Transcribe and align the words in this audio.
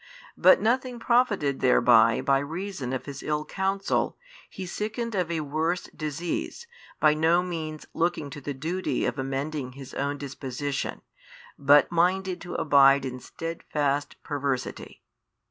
But 0.35 0.59
nothing 0.59 0.97
profited 0.97 1.59
thereby 1.59 2.21
by 2.21 2.39
reason 2.39 2.91
of 2.91 3.05
his 3.05 3.21
ill 3.21 3.45
counsel, 3.45 4.17
he 4.49 4.65
sickened 4.65 5.13
of 5.13 5.29
a 5.29 5.41
worse 5.41 5.83
disease, 5.95 6.65
by 6.99 7.13
no 7.13 7.43
means 7.43 7.85
looking 7.93 8.31
to 8.31 8.41
the 8.41 8.55
duty 8.55 9.05
of 9.05 9.19
amending 9.19 9.73
his 9.73 9.93
own 9.93 10.17
disposition, 10.17 11.03
but 11.59 11.91
minded 11.91 12.41
to 12.41 12.55
abide 12.55 13.05
in 13.05 13.19
steadfast 13.19 14.15
perversity. 14.23 15.03